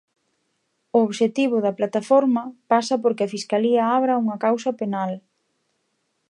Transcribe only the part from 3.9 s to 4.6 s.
abra unha